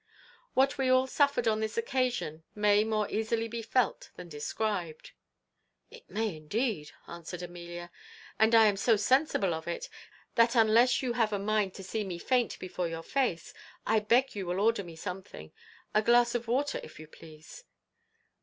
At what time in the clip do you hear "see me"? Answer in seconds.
11.83-12.17